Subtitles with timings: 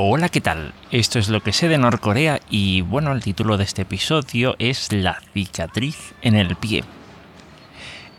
[0.00, 0.74] Hola, ¿qué tal?
[0.92, 4.92] Esto es lo que sé de Norcorea y bueno, el título de este episodio es
[4.92, 6.84] La cicatriz en el pie.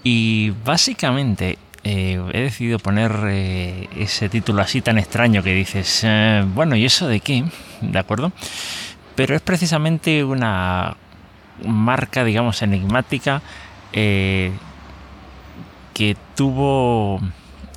[0.04, 6.44] Y básicamente eh, he decidido poner eh, ese título así tan extraño que dices, eh,
[6.54, 7.46] bueno, ¿y eso de qué?
[7.79, 8.33] ¿De acuerdo?
[9.15, 10.97] Pero es precisamente una
[11.65, 13.41] marca, digamos, enigmática
[13.93, 14.51] que
[16.35, 17.21] tuvo,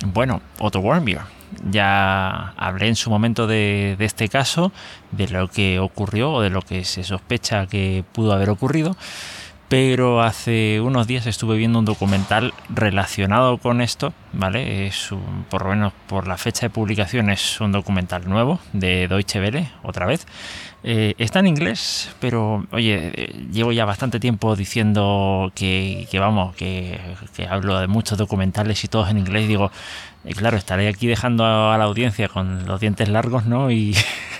[0.07, 1.32] bueno, Otto Warmbier
[1.69, 4.71] ya hablé en su momento de, este caso,
[5.11, 8.95] de lo que ocurrió o de lo que se sospecha que pudo haber ocurrido,
[9.73, 14.85] pero hace unos días estuve viendo un documental relacionado con esto, ¿vale?
[14.85, 15.09] Es
[15.49, 19.71] por lo menos por la fecha de publicación es un documental nuevo de Deutsche Welle,
[19.81, 20.27] otra vez.
[20.83, 26.99] Eh, está en inglés, pero oye, llevo ya bastante tiempo diciendo que, vamos, que,
[27.49, 29.47] hablo de muchos documentales y todos en inglés.
[29.47, 29.71] Digo,
[30.23, 33.71] y claro, estaré aquí dejando a la audiencia con los dientes largos, ¿no?
[33.71, 33.95] Y,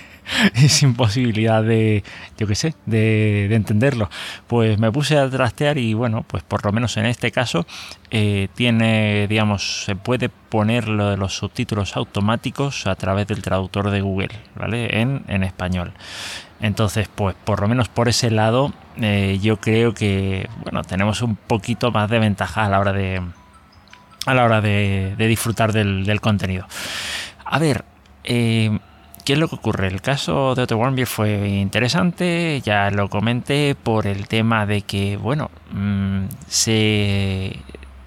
[0.68, 2.04] sin posibilidad de,
[2.38, 4.10] yo qué sé, de, entenderlo.
[4.48, 7.66] Pues me puse a trastear y bueno, pues por lo menos en este caso
[8.12, 13.90] eh, tiene, digamos, se puede poner lo de los subtítulos automáticos a través del traductor
[13.90, 15.02] de Google, ¿vale?
[15.02, 15.94] En, en español.
[16.64, 21.36] Entonces, pues por lo menos por ese lado, eh, yo creo que, bueno, tenemos un
[21.36, 23.22] poquito más de ventaja a la hora de
[24.26, 26.66] a la hora de, disfrutar del, contenido.
[27.44, 27.84] A ver,
[28.24, 28.80] eh,
[29.24, 29.88] ¿qué es lo que ocurre?
[29.88, 35.18] El caso de Otto Warmbier fue interesante, ya lo comenté por el tema de que,
[35.18, 37.58] bueno, mm, se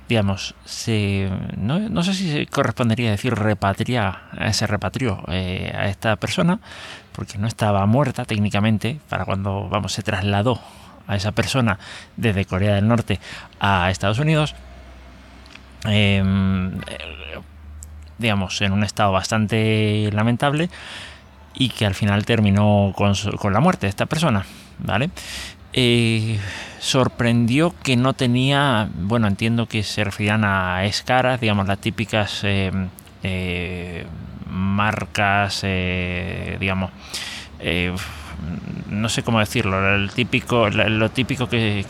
[0.09, 4.23] digamos, se, no, sé si correspondería decir repatria,
[4.53, 6.61] se repatrió eh, a esta persona,
[7.13, 10.61] porque no estaba muerta técnicamente, para cuando vamos, se trasladó
[11.09, 11.79] a esa persona
[12.17, 13.19] desde Corea del Norte
[13.59, 14.55] a Estados Unidos,
[15.89, 16.81] Em,
[18.19, 20.71] digamos, en un estado bastante lamentable
[21.55, 23.15] y que al final terminó con,
[23.53, 24.45] la muerte de esta persona,
[24.79, 25.11] ¿vale?
[25.73, 26.39] Eh,
[26.79, 32.89] sorprendió que no tenía, bueno, entiendo que se referían a escaras, digamos, las típicas em,
[33.23, 34.07] eh,
[34.51, 36.91] marcas, eh, digamos,
[38.91, 41.85] no sé cómo decirlo, el típico, lo típico que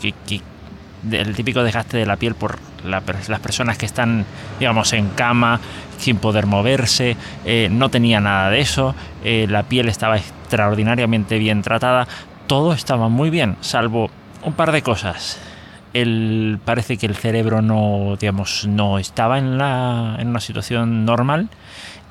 [1.11, 4.25] el típico desgaste de la piel por las personas que están,
[4.59, 5.59] digamos, en cama,
[5.97, 11.61] sin poder moverse, eh, no tenía nada de eso, eh, la piel estaba extraordinariamente bien
[11.61, 12.07] tratada,
[12.47, 14.09] todo estaba muy bien, salvo
[14.43, 15.39] un par de cosas.
[15.93, 21.49] El, parece que el cerebro no, digamos, no estaba en, la, en una situación normal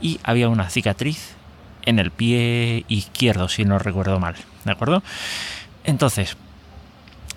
[0.01, 1.37] y había una cicatriz
[1.85, 4.35] en el pie izquierdo, si no recuerdo mal,
[4.65, 5.03] ¿de acuerdo?
[5.85, 6.37] Entonces,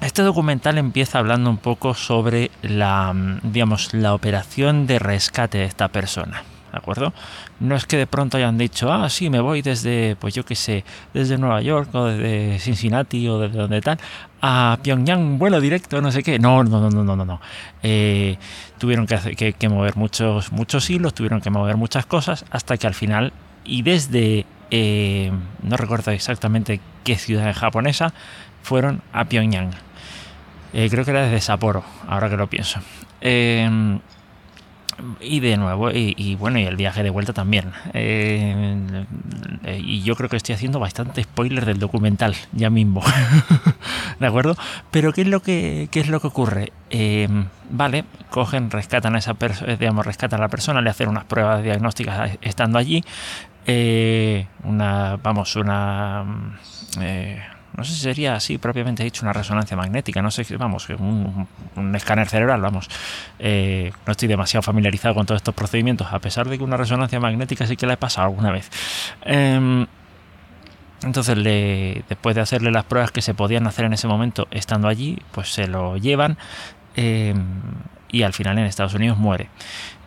[0.02, 5.66] este documental empieza hablando un poco sobre la, mm, digamos, la operación de rescate de
[5.66, 6.44] esta persona.
[6.72, 7.14] ¿De acuerdo?
[7.60, 10.56] No es que de pronto hayan dicho, ah, sí, me voy desde, pues yo qué
[10.56, 13.98] sé, desde Nueva York o desde Cincinnati o desde donde tal,
[14.42, 16.38] a Pyongyang, vuelo directo, no sé qué.
[16.38, 17.42] No, no, no, no, no, no.
[17.82, 18.38] Eh,
[18.78, 22.94] tuvieron que, que, mover muchos, muchos hilos, tuvieron que mover muchas cosas, hasta que al
[22.94, 23.34] final,
[23.66, 25.32] y desde, eh,
[25.64, 28.14] no recuerdo exactamente qué ciudad japonesa,
[28.62, 29.72] fueron a Pyongyang.
[30.74, 32.80] Eh, creo que era desde Sapporo, ahora que lo pienso.
[33.22, 34.00] Em,
[35.22, 37.72] y de nuevo, y, bueno, y el viaje de vuelta también.
[37.94, 39.06] Eh,
[39.78, 43.02] y yo creo que estoy haciendo bastante spoiler del documental ya mismo.
[44.20, 44.58] ¿De acuerdo?
[44.92, 46.74] Pero ¿qué es lo que, qué es lo que ocurre?
[46.90, 51.24] Em, vale, cogen, rescatan a esa persona, digamos, rescatan a la persona, le hacen unas
[51.26, 53.04] pruebas diagnósticas estando allí.
[53.66, 56.26] Eh, una, vamos, una
[57.80, 61.48] no sé si sería así propiamente dicho una resonancia magnética, no sé, vamos, un,
[61.78, 62.90] un escáner cerebral, vamos.
[63.40, 67.22] Eh, no estoy demasiado familiarizado con todos estos procedimientos, a pesar de que una resonancia
[67.22, 68.70] magnética sí que la he pasado alguna vez.
[69.22, 69.88] Em,
[71.04, 71.42] entonces,
[72.10, 75.54] después de hacerle las pruebas que se podían hacer en ese momento estando allí, pues
[75.54, 76.38] se lo llevan
[76.98, 77.46] em,
[78.12, 79.48] y al final en Estados Unidos muere.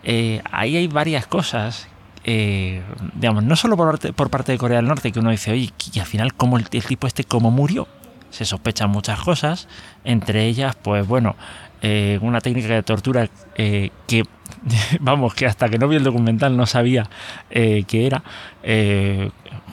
[0.04, 1.88] Eh, ahí hay varias cosas
[2.24, 2.82] eh,
[3.14, 6.06] digamos, no solo por, parte de Corea del Norte, que uno dice, oye, y al
[6.06, 7.88] final, ¿cómo el, tipo este, cómo murió?
[8.30, 9.68] Se sospechan muchas cosas,
[10.04, 11.36] entre ellas, pues bueno,
[11.82, 14.24] eh, una técnica de tortura eh, que,
[15.00, 17.08] vamos, que hasta que no vi el documental no sabía
[17.50, 18.22] qué era.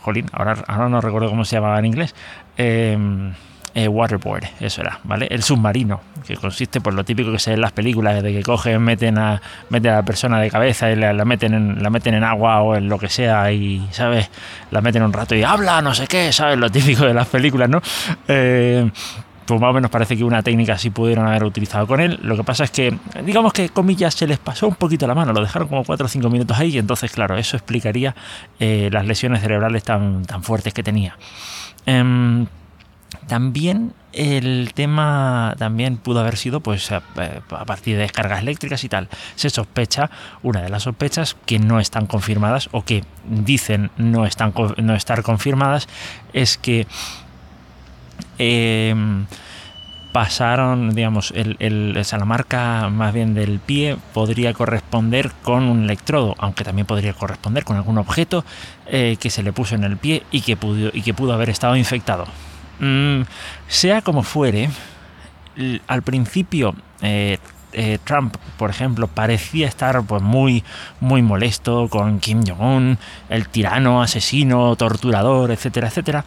[0.01, 2.15] jolín, ahora, ahora no recuerdo cómo se llamaba en inglés.
[3.75, 5.27] Eh, waterboard, eso era, ¿vale?
[5.29, 8.41] El submarino, que consiste por lo típico que se ve en las películas, de que
[8.41, 9.39] cogen, meten a,
[9.69, 12.75] meten a la persona de cabeza y la, meten en, la meten en agua o
[12.75, 14.29] en lo que sea y, ¿sabes?
[14.71, 16.57] La meten un rato y habla, no sé qué, ¿sabes?
[16.57, 17.79] Lo típico de las películas, ¿no?
[18.27, 18.89] Eh,
[19.45, 22.19] pues más o menos parece que una técnica sí pudieron haber utilizado con él.
[22.21, 25.33] Lo que pasa es que, digamos que comillas, se les pasó un poquito la mano,
[25.33, 28.15] lo dejaron como 4 o 5 minutos ahí y entonces, claro, eso explicaría
[28.59, 31.17] eh, las lesiones cerebrales tan, tan fuertes que tenía.
[31.87, 32.45] Em,
[33.27, 39.07] también el tema también pudo haber sido pues a, partir de descargas eléctricas y tal.
[39.35, 40.09] Se sospecha,
[40.41, 45.21] una de las sospechas que no están confirmadas o que dicen no están no estar
[45.23, 45.87] confirmadas
[46.33, 46.87] es que
[48.37, 49.25] em,
[50.11, 56.35] pasaron, digamos, el, el, la marca más bien del pie podría corresponder con un electrodo,
[56.39, 58.43] aunque también podría corresponder con algún objeto
[58.87, 61.49] eh, que se le puso en el pie y que pudo, y que pudo haber
[61.49, 62.25] estado infectado.
[62.79, 63.21] Mm,
[63.67, 64.69] sea como fuere,
[65.87, 67.37] al principio eh,
[67.71, 70.63] eh, Trump, por ejemplo, parecía estar pues, muy,
[70.99, 72.97] muy molesto con Kim Jong-un,
[73.29, 76.25] el tirano, asesino, torturador, etcétera, etcétera.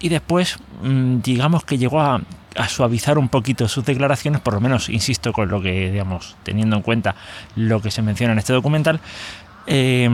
[0.00, 2.20] Y después, mm, digamos que llegó a,
[2.68, 6.82] suavizar un poquito sus declaraciones, por lo menos, insisto, con lo que, digamos, teniendo en
[6.82, 7.14] cuenta
[7.54, 9.00] lo que se menciona en este documental.
[9.68, 10.08] Eh,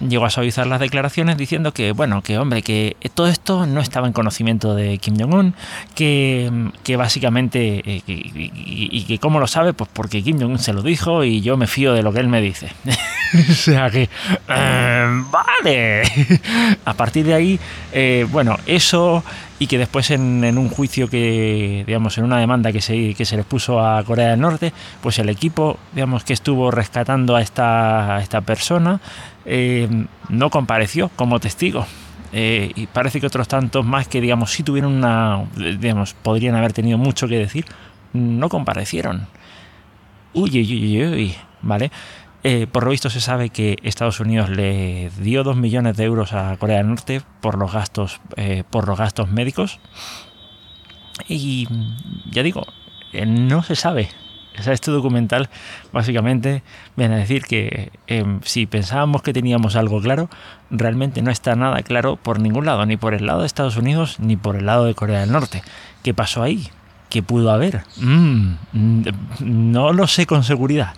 [0.00, 4.06] llegó a suavizar las declaraciones diciendo que, bueno, que hombre, que todo esto no estaba
[4.06, 5.54] en conocimiento de Kim Jong-un,
[5.94, 6.50] que,
[6.96, 11.40] básicamente, eh, y, que cómo lo sabe, pues porque Kim Jong-un se lo dijo y
[11.40, 12.68] yo me fío de lo que él me dice.
[13.34, 14.08] o sea que,
[14.48, 16.02] vale.
[16.84, 17.60] a partir de ahí,
[17.92, 19.22] eh, bueno, eso
[19.58, 23.36] y que después en, un juicio que, digamos, en una demanda que se, que se
[23.36, 28.18] les puso a Corea del Norte, pues el equipo, digamos, que estuvo rescatando a esta,
[28.20, 29.00] esta persona,
[29.44, 29.88] eh,
[30.28, 31.86] no compareció como testigo.
[32.32, 36.72] Eh, y parece que otros tantos más que, digamos, si tuvieron una, digamos, podrían haber
[36.72, 37.64] tenido mucho que decir,
[38.12, 39.28] no comparecieron.
[40.34, 41.92] Uy, uy, uy, uy, ¿vale?
[42.44, 46.32] Eh, por lo visto se sabe que Estados Unidos le dio 2 millones de euros
[46.32, 49.78] a Corea del Norte por los gastos, eh, por los gastos médicos.
[51.28, 51.68] Y
[52.30, 52.66] ya digo,
[53.12, 54.08] eh, no se sabe.
[54.54, 55.50] este documental
[55.92, 56.64] básicamente
[56.96, 57.92] viene a decir que
[58.42, 60.28] si pensábamos que teníamos algo claro,
[60.68, 64.18] realmente no está nada claro por ningún lado, ni por el lado de Estados Unidos
[64.18, 65.62] ni por el lado de Corea del Norte.
[66.02, 66.68] ¿Qué pasó ahí?
[67.08, 67.84] ¿Qué pudo haber?
[67.98, 68.54] Mm,
[69.40, 70.94] no lo sé con seguridad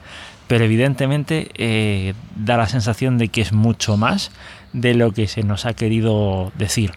[0.47, 4.31] pero evidentemente eh, da la sensación de que es mucho más
[4.73, 6.93] de lo que se nos ha querido decir.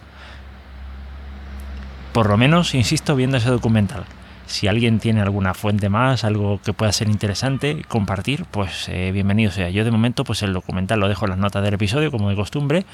[2.12, 4.04] Por lo menos, insisto, viendo ese documental.
[4.46, 9.52] Si alguien tiene alguna fuente más, algo que pueda ser interesante compartir, pues eh, bienvenido
[9.52, 9.68] sea.
[9.68, 12.36] Yo de momento, pues el documental lo dejo en las notas del episodio, como de
[12.36, 12.86] costumbre.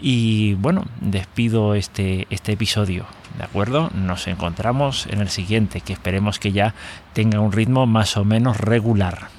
[0.00, 3.06] Y bueno, despido este, este episodio.
[3.38, 3.88] ¿De acuerdo?
[3.94, 6.74] Nos encontramos en el siguiente, que esperemos que ya
[7.12, 9.35] tenga un ritmo más o menos regular.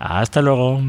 [0.00, 0.80] Hasta luego.